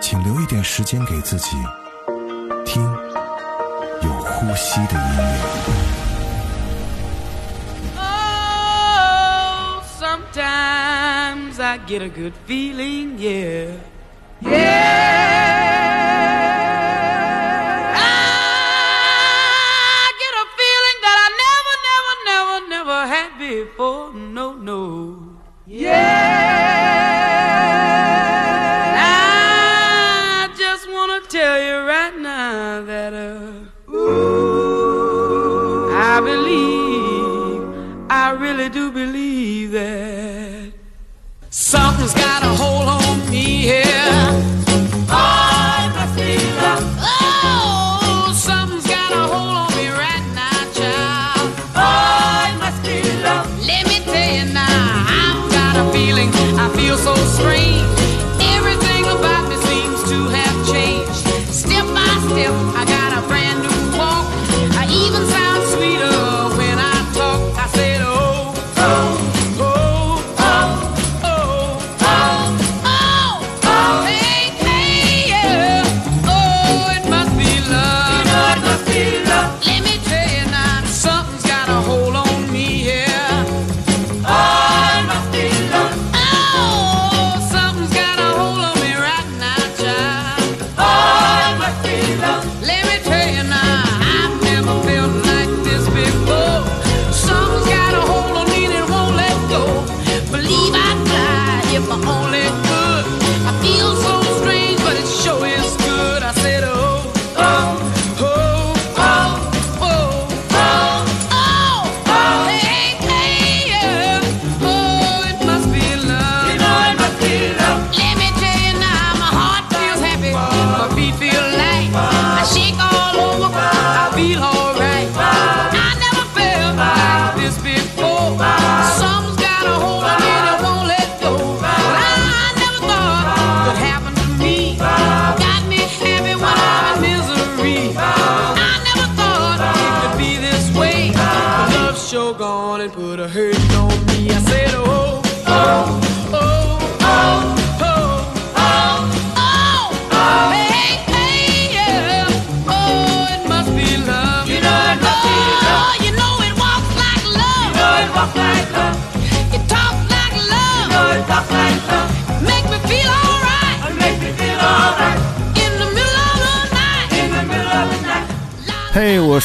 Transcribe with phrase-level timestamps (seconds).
[0.00, 1.56] 请留一点时间给自己，
[2.64, 2.82] 听
[4.02, 5.22] 有呼吸的音乐。
[9.98, 13.72] Sometimes I get a good feeling, yeah.
[14.40, 15.17] Yeah.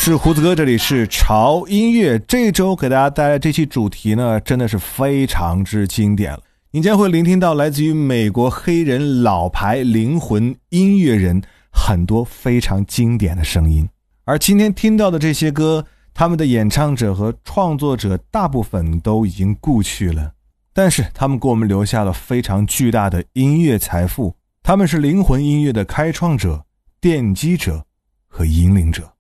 [0.05, 2.19] 是胡子哥，这里是潮音乐。
[2.19, 6.41] 这周给大家带来这期主题呢，真的是非常之经典了。
[6.71, 13.87] 你将会聆听到来自于美国黑人老牌灵魂音乐人很多非常经典的声音。
[14.25, 20.33] 而今天听到的这些歌，他们的演唱者和创作者大部分都已经故去了，
[20.73, 24.35] 但是他们给我们留下了非常巨大的音乐财富。
[24.61, 26.65] 他们是灵魂音乐的开创者、
[27.01, 27.85] 奠基者
[28.27, 29.12] 和引领者。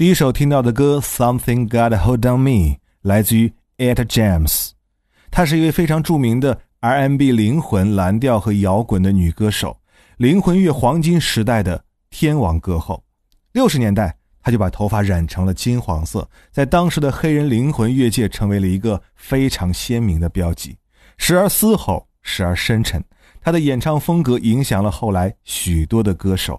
[0.00, 2.50] 第一首听到的歌《Something Got a Hold on Me》
[3.02, 4.70] 来自于 et James，
[5.30, 9.76] 她是一位非常著名的 R&B 灵魂、蓝调和摇滚的女歌手，
[10.16, 13.04] 灵魂乐黄金时代的天王歌后。
[13.52, 20.74] 六十年代，她就把头发染成了金黄色，在当时的黑人灵魂乐界成为了一个非常鲜明的标记，
[21.18, 23.04] 时而嘶吼，时而深沉。
[23.42, 26.58] 她的演唱风格影响了后来许多的歌手。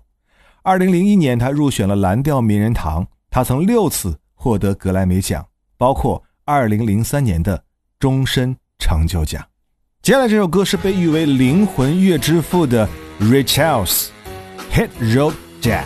[0.62, 3.04] 二零零一年，她入选了蓝调名人堂。
[3.34, 5.48] 他曾六次获得格莱美奖，
[5.78, 7.64] 包括2003年的
[7.98, 9.42] 终身成就奖。
[10.02, 12.86] 接下来这首歌是被誉为灵魂乐之父的
[13.22, 14.08] Rich House
[14.74, 15.86] 《Hit Road Jack》。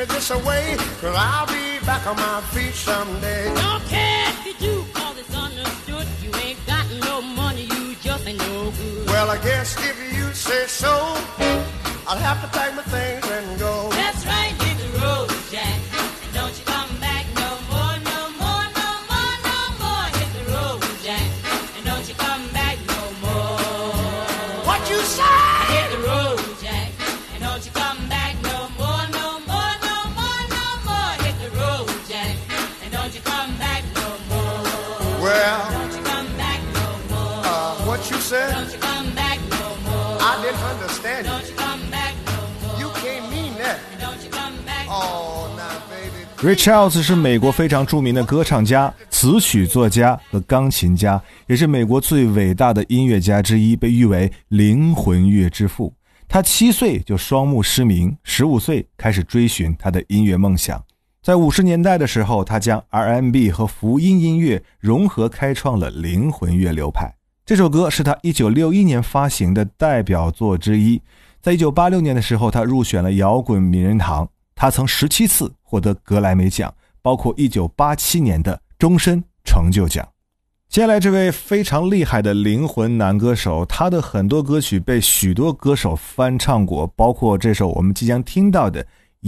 [0.00, 3.52] Me this away, cause I'll be back on my feet someday.
[3.54, 6.06] Don't care if you do, cause it's understood.
[6.22, 9.06] You ain't got no money, you just ain't no good.
[9.08, 10.92] Well, I guess if you say so,
[12.08, 13.19] I'll have to pack my things
[38.30, 38.52] said?
[38.54, 40.18] Don't you come back no more.
[40.20, 41.56] I didn't understand Don't you.
[41.56, 42.78] come back no more.
[42.78, 43.78] You can't mean that.
[44.00, 46.26] Don't you come back Oh, now, baby.
[46.40, 55.92] Ray Charles 是美国非常著名的歌唱家、词曲作家和钢琴家，也是美国最伟大的音乐家之一，被誉为“灵魂乐之父”。
[56.28, 60.80] 他七岁就双目失明，十五岁开始追寻他的音乐梦想。
[61.20, 67.12] 在五十年代的时候，他将 R&B 和福音音乐融合，开创了灵魂乐流派。
[67.50, 71.02] 这首歌是他1961年发行的代表作之一。
[71.40, 74.28] 在1986年的时候，他入选了摇滚名人堂。
[74.54, 80.08] 他曾十七次获得格莱美奖，包括1987年的终身成就奖。
[80.68, 88.84] 接下来这位非常厉害的灵魂男歌手，他的很多歌曲被许多歌手翻唱过，包括这首我们即将听到的《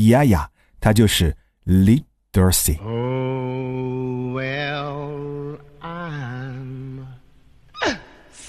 [0.09, 0.49] 呀呀》，
[0.81, 1.37] 他就是
[1.67, 2.79] Lee Dorsey。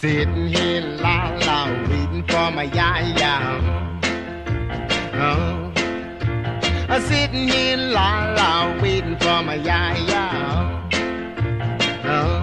[0.03, 2.89] Sitting here, la la, waiting for my ya
[3.19, 3.33] ya.
[5.27, 5.71] Oh,
[6.89, 10.25] I'm sitting here, la la, waiting for my ya ya.
[12.15, 12.35] Oh,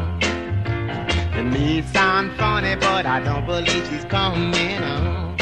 [1.39, 4.81] it may sound funny, but I don't believe she's coming.
[4.93, 5.37] Oh,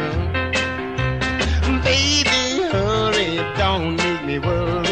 [0.00, 1.80] oh.
[1.84, 2.40] baby,
[2.72, 4.83] hurry, don't make me worry.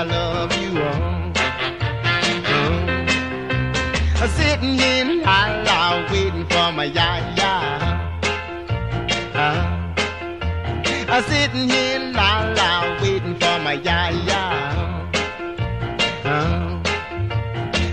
[0.00, 1.32] I love you, oh.
[4.16, 7.52] Uh, Sitting here, la la, waiting for my ya ya.
[9.34, 9.92] Uh,
[11.06, 14.42] I'm sitting here, la la, waiting for my ya ya.
[16.24, 16.80] Uh,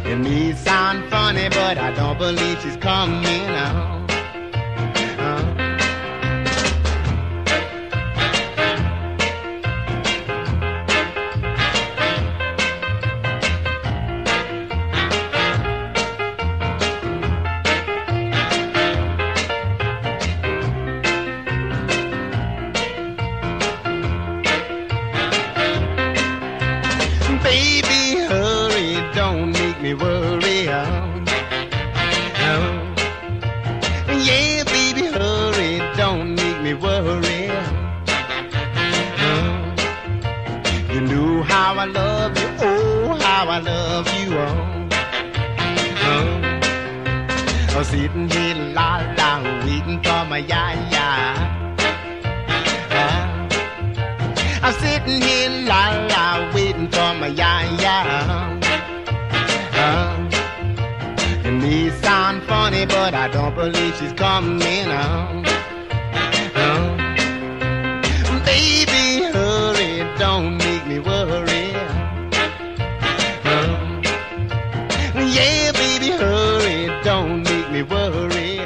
[0.06, 3.50] it may sound funny, but I don't believe she's coming.
[3.50, 4.07] Uh.
[57.87, 58.49] ya ya.
[59.75, 60.15] Uh,
[61.45, 65.47] it may sound funny, but I don't believe she's coming out.
[66.55, 66.97] Uh,
[68.45, 71.75] baby, hurry, don't make me worry.
[73.45, 73.77] Uh,
[75.17, 78.61] yeah, baby, hurry, don't make me worry.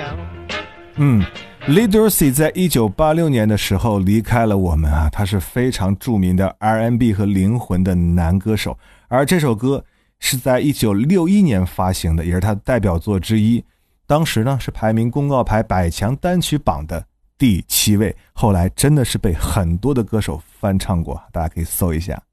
[0.98, 1.24] 嗯，
[1.68, 8.78] Lee Dorsey 在一九八六年的时候离开了我们啊，他是非常着名的 R&B 和灵魂的男歌手，
[9.11, 9.83] 而这首歌
[10.19, 13.61] 是在一九六一年发行的，也是他的代表作之一。
[14.07, 17.05] 当时呢是排名公告牌百强单曲榜的
[17.37, 22.23] 第七位，后来真的是被很多的歌手翻唱过，大家可以搜一下。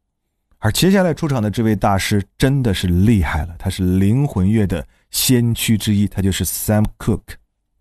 [0.59, 7.35] 而接下来出场的这位大师真的是厉害了，他是灵魂乐的先驱之一，他就是 Sam Cooke。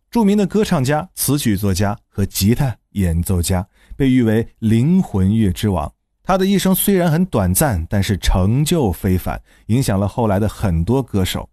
[0.09, 5.93] 著名的歌唱家、词曲作家和吉他演奏家，被誉为灵魂乐之王。
[6.27, 11.49] 他的一生虽然很短暂，但是成就非凡，影响了后来的很多歌手。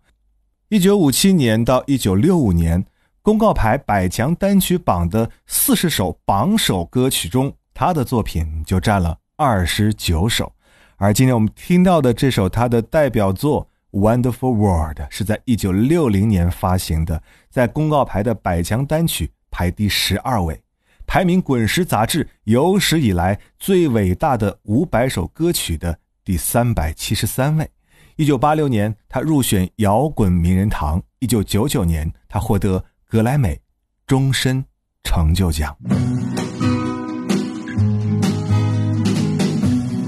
[0.68, 2.84] 一九五七年到一九六五年，
[3.22, 10.52] 公告牌百强单曲榜的四十首榜首歌曲中，他的作品就占了二十九首。
[10.96, 13.68] 而今天我们听到的这首他的代表作
[14.00, 20.60] 《Wonderful World》是在一九六零年发行的，在公告牌的百强单曲排第十二位，
[21.06, 27.70] 排名《滚石》杂志有史以来最伟大的五百首歌曲的第三百七十三位。
[28.16, 33.60] 一九八六年，他入选摇滚名人堂；一九九九年，他获得格莱美
[34.06, 34.64] 终身
[35.02, 35.76] 成就奖。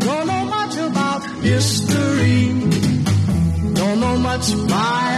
[0.01, 2.53] Don't know much about history.
[3.75, 5.16] Don't know much biology.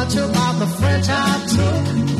[0.00, 2.19] Much about the French I took.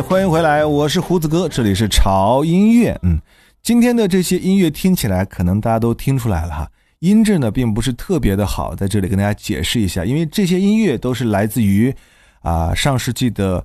[0.00, 2.98] 欢迎回来，我是胡子哥，这里是潮音乐。
[3.02, 3.20] 嗯，
[3.62, 11.94] 今天的这些音乐听起来，可能大家都听出来了哈，音质呢并不是特别的好，在这里跟大家解释一下，因为这些音乐都是来自于
[12.40, 13.64] 啊、上世纪的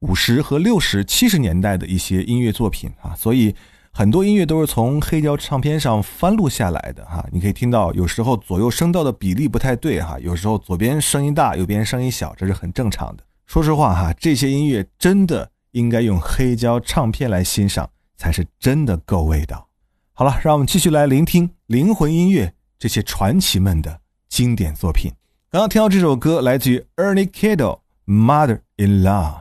[0.00, 3.54] 五十和六十、七十年代的一些音乐作品啊，所以
[3.90, 7.26] 很多音乐都是从黑胶唱片上翻录下来的哈。
[7.32, 13.24] 你可以听到，有时候左右声道的比例不太对哈，有时候左边声音大，右边声音小，这是很正常的。
[13.46, 19.68] 说实话哈，这些音乐真的应该用黑胶唱片来欣赏，才是真的够味道。
[20.14, 25.10] 好了，让我们继续来聆听灵魂音乐这些传奇们的经典作品。
[25.50, 27.56] 刚刚听到这首歌来自于 Ernie Kiddo，
[28.06, 29.34] 《Mother in Law》，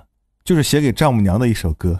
[0.43, 1.97] 就是写给丈母娘的一首歌。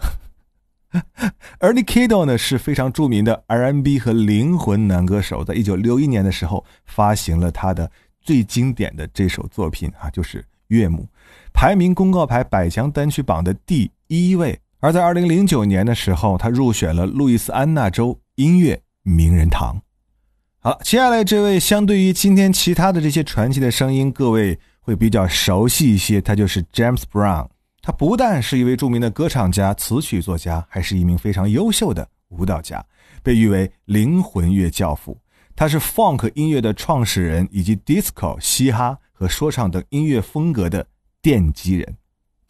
[1.60, 11.02] Ernie Kiddo 呢是非常著名的 R&B 和灵魂男歌手，在一九六一年的时候发行了他的最经典的这首作品啊，就是《岳母》，
[11.52, 14.58] 排名公告牌百强单曲榜的第一位。
[14.80, 19.80] 而在二零零九年的时候，他入选了路易斯安那州音乐名人堂。
[20.58, 27.48] 好，接下来这位相对于今天其他的这些传奇的声音，各位会比较熟悉一些，他就是 James Brown。
[27.80, 32.84] 他不但是一位著名的歌唱家、词曲作家，还是一名非常优秀的舞蹈家，
[33.22, 35.18] 被誉为灵魂乐教父。
[35.54, 40.86] 他是 funk 音乐的创始人，以及 disco、嘻哈和说唱等音乐风格的
[41.22, 41.96] 奠基人。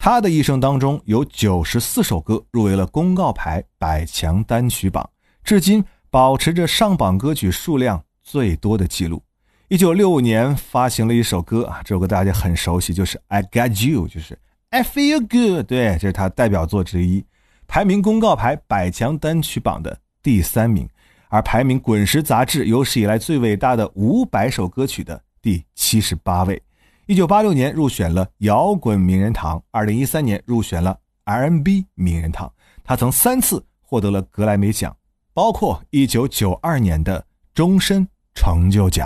[0.03, 5.09] 他的一生当中有九十四首歌入围了公告牌百强单曲榜，
[5.45, 9.23] 至今保持着上榜歌曲数量最多的记录。
[9.69, 14.37] 一九六五年发行了一首歌啊，这首歌大家很熟悉，就是《I Got You》，就是
[14.71, 17.23] I Feel Good，对，这是他代表作之一，
[17.65, 20.85] 排名公告牌百强单曲榜的第三名，
[21.29, 26.61] 而排名滚石杂志有史以来最伟大的五百首歌曲的第七十八位。
[27.05, 32.49] 一九八六年入选了摇滚名人堂，二零一三年入选了 R&B 名人堂。
[32.81, 34.95] 他曾三次获得了格莱美奖，
[35.33, 37.21] 包括一九九二年的
[37.53, 39.05] 终身成就奖。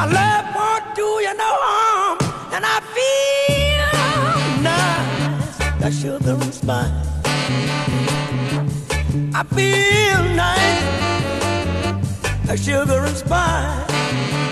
[0.00, 2.16] My love won't do you no harm.
[2.54, 3.90] And I feel
[4.70, 7.08] nice, that sugar and spice.
[9.34, 10.84] I feel nice,
[12.46, 14.49] that sugar and spice.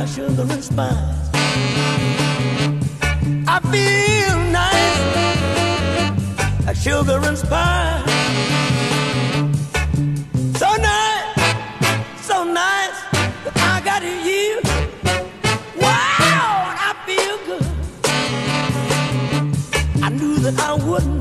[0.00, 1.30] Nice, sugar and spice.
[3.46, 5.00] I feel nice,
[6.66, 8.04] like sugar and spice.
[10.58, 11.26] So nice,
[12.22, 12.98] so nice
[13.56, 14.60] I got you.
[15.76, 17.66] Wow, I feel good.
[20.02, 21.19] I knew that I wouldn't.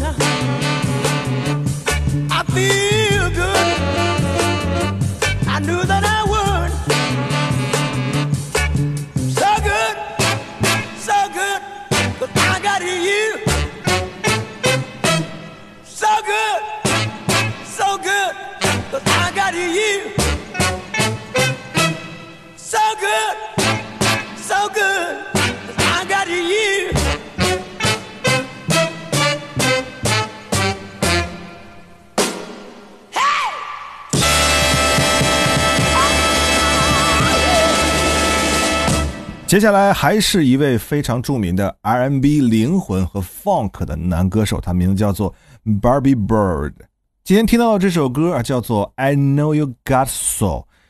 [39.49, 45.33] 接下来还是一位非常著名的 R&B 灵魂和 Funk 的男歌手，他名字叫做
[45.65, 46.71] Barbie Bird。
[47.23, 50.45] 今天听到这首歌啊，叫做《I Know You Got So》，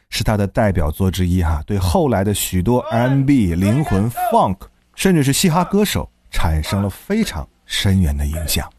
[0.10, 1.42] 是他的代表作之一。
[1.42, 4.58] 哈，对后来的许多 R&B 灵魂、Funk，
[4.94, 8.70] 甚至是嘻哈歌手产生了非常深远的影响。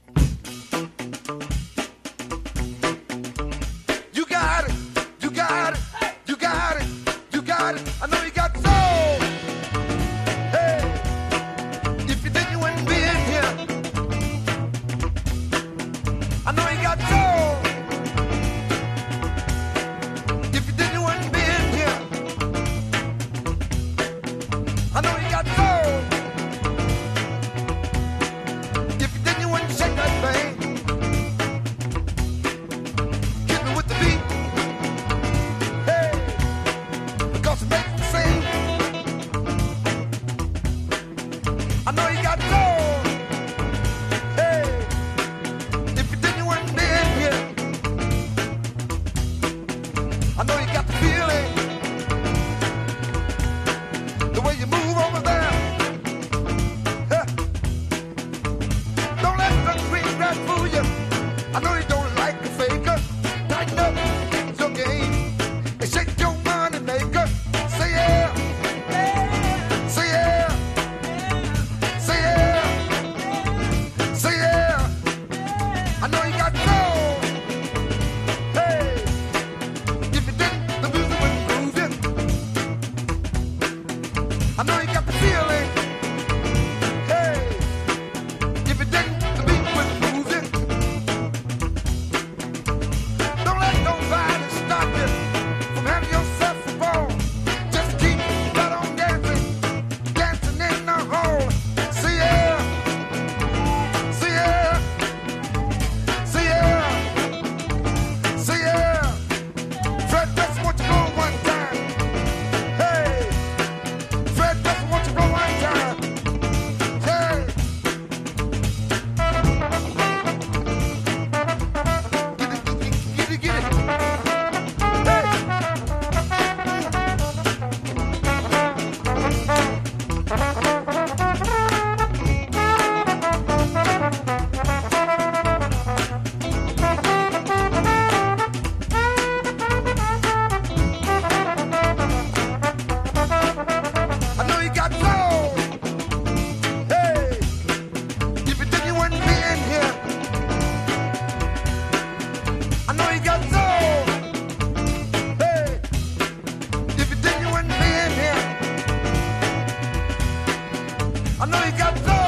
[161.43, 162.20] I know you got.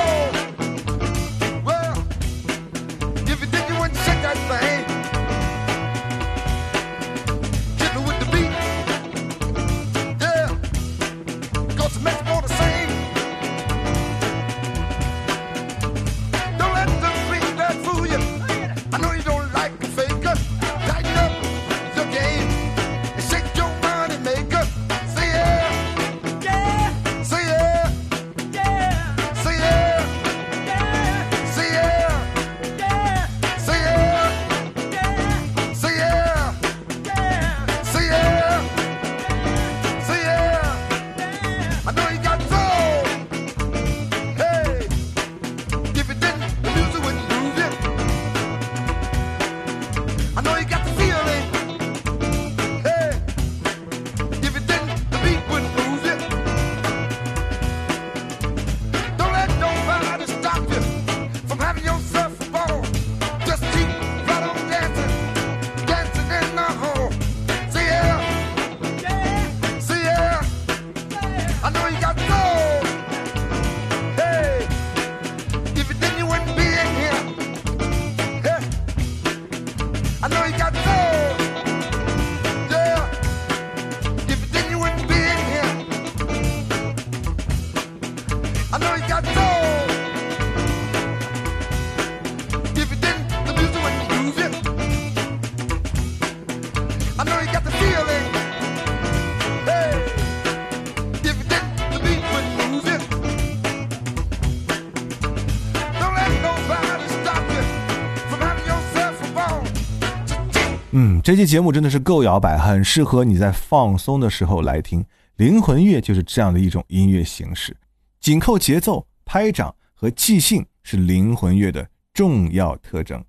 [111.23, 115.05] 这期节目真的是够摇摆很适合你在放松的时候来听。
[115.37, 117.75] 灵魂乐就是这样的一种音乐形式
[118.21, 123.25] 紧扣节奏拍掌和即兴是灵魂乐的重要特征。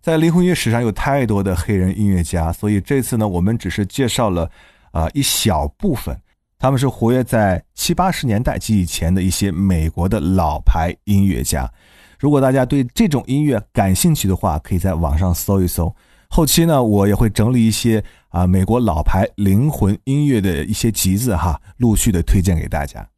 [0.00, 4.50] 在灵魂乐史上有太多的黑人音乐家所以这次呢我们只是介绍了
[4.90, 6.20] 啊一小部分
[6.58, 11.70] 他们是活跃在七八十年代及以前的一些美国的老牌音乐家。
[12.18, 15.94] 如果大家对这种音乐感兴趣的话可以在网上搜一搜。
[16.36, 23.08] 后期呢，我也会整理一些啊美国老牌灵魂音乐的一些集子哈，陆续的推荐给大家。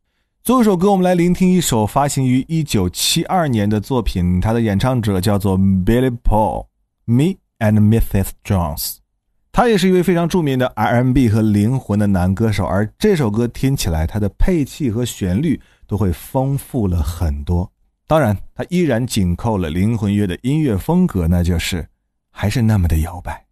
[0.45, 8.29] 最后一首歌，我们来聆听一首发行于一九七二年的作品，它的演唱者叫做 Billy Paul，Me and Mrs.
[8.45, 8.99] Jones。
[9.51, 17.69] 他也是一位非常著名的 R&B 和灵魂的男歌手，而这首歌听起来，它的配器和旋律都会丰富了很多。
[18.07, 21.85] 当然，它依然紧扣了灵魂乐的音乐风格，那就是
[22.41, 23.45] 还是那么的摇摆。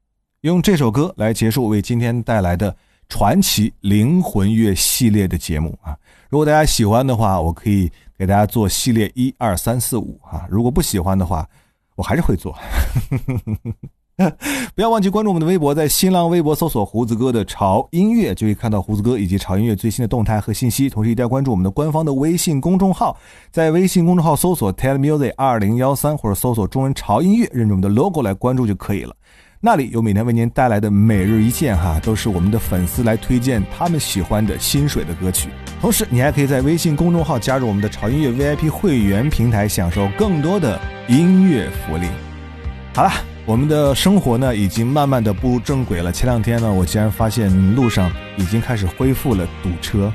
[0.42, 2.77] 用这首歌来结束为今天带来的
[3.09, 5.99] 传奇灵魂乐系列的节目啊！
[6.31, 11.49] 如果大家喜欢的话，我可以给大家做系列一二三四五啊；如果不喜欢的话，
[11.96, 12.57] 我还是会做。
[14.74, 20.88] 不要忘记关注我们的微博，在新浪微博搜索“胡子哥的潮音乐”，就可以看到胡子哥以及潮音乐最新的动态和信息。
[20.88, 23.14] 同时，一定要关注我们的官方的微信公众号，
[23.50, 29.14] 在微信公众号搜索 “ted music 二零幺三”或者搜索“中文潮音乐”，认准我们的 logo 来关注就可以了。
[29.61, 35.50] 那里有每天为您带来的每日一见哈，都是我们的粉丝来推荐他们喜欢的心水的歌曲。
[35.79, 42.07] 同时，你还可以在微信公众号加入我们的潮音乐 VIP 会员平台，享受更多的音乐福利。
[42.96, 43.12] 好了，
[43.44, 46.11] 我们的生活呢已经慢慢的步入正轨了。
[46.11, 50.11] 前两天呢，我竟然发现路上已经开始恢复了堵车，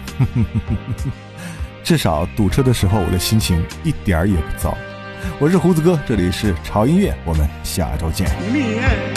[1.86, 4.76] 至少堵车的时候我的心情一点儿也不糟。
[5.38, 8.28] 我是胡子哥，这里是潮音乐，我们下周见。
[8.52, 9.12] Me and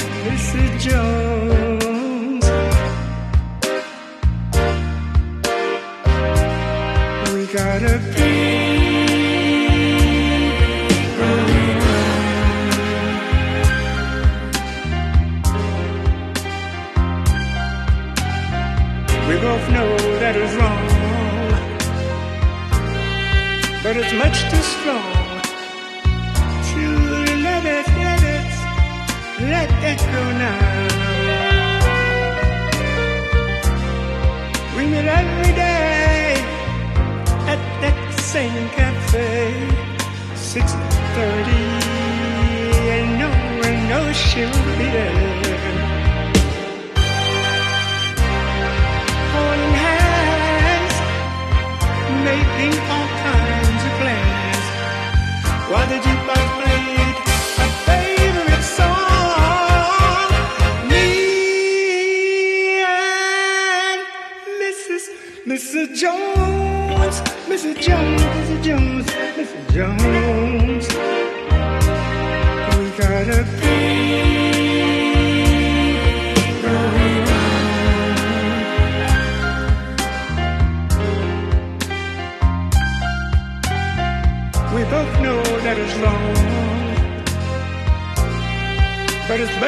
[24.04, 25.40] it's much too strong
[26.70, 26.84] to
[27.46, 28.52] let it, let it,
[29.52, 30.62] let it go now.
[34.76, 36.34] We meet every day
[37.52, 39.54] at that same cafe,
[40.36, 40.72] six
[41.14, 41.64] thirty,
[42.94, 43.30] and no
[43.64, 45.33] one knows she'll be there.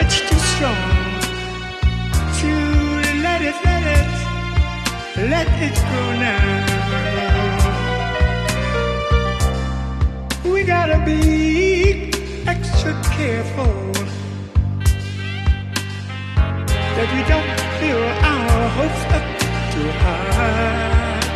[0.03, 1.21] Much too strong
[2.39, 2.51] to
[3.27, 4.11] let it, let it,
[5.33, 6.47] let it go now.
[10.53, 12.11] We gotta be
[12.47, 13.77] extra careful
[16.97, 19.27] that we don't fill our hopes up
[19.73, 21.27] too high.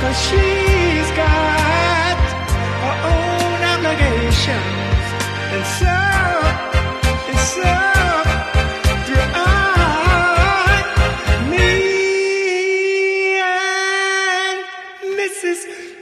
[0.00, 2.18] Cause she's got
[2.84, 4.25] her own obligations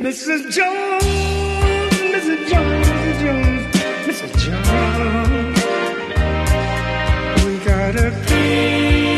[0.05, 0.53] Mrs.
[0.53, 1.05] Jones,
[2.13, 2.49] Mrs.
[2.51, 3.21] Jones, Mrs.
[3.21, 3.63] Jones,
[4.07, 4.33] Mrs.
[4.45, 5.61] Jones.
[7.45, 9.14] We got a feel.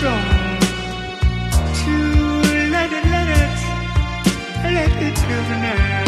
[0.00, 0.24] Strong
[1.82, 1.94] to
[2.74, 3.56] let it, let it,
[4.76, 6.04] let it go now.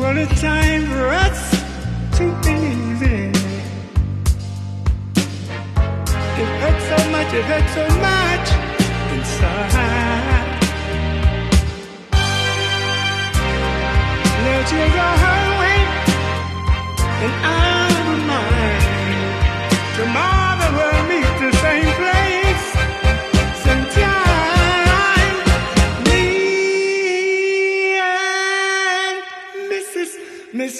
[0.00, 1.40] Well, it's time for us
[2.16, 3.36] to believe it.
[6.40, 8.48] It hurts so much, it hurts so much
[9.16, 10.48] inside.
[14.44, 15.88] Now tears are hurling
[17.22, 17.69] and I'm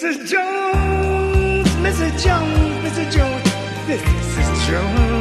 [0.01, 0.27] Mrs.
[0.27, 2.23] Jones, Mrs.
[2.23, 3.11] Jones, Mrs.
[3.11, 3.43] Jones,
[3.85, 4.67] Mrs.
[4.67, 5.20] Jones.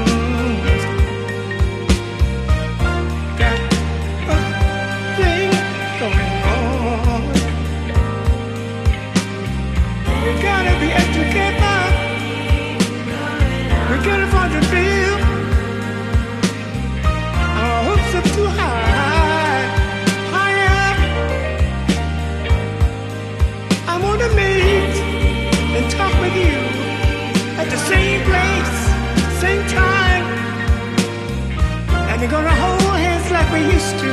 [33.51, 34.13] Like we used to.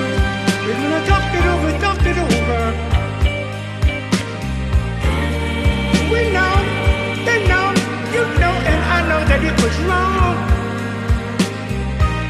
[0.66, 2.62] We're gonna talk it over, talk it over.
[6.12, 6.56] We know,
[7.26, 7.68] they know,
[8.16, 10.36] you know, and I know that it was wrong.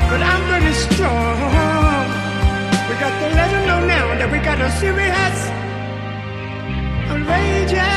[0.10, 2.08] But I'm pretty strong.
[2.88, 5.38] We got to let them know now that we got a serious,
[7.10, 7.96] outrageous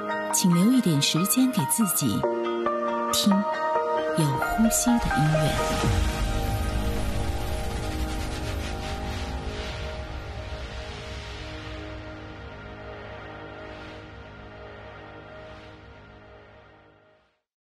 [0.33, 2.07] 请留一点时间给自己，
[3.11, 3.33] 听
[4.17, 6.20] 有呼吸的音乐。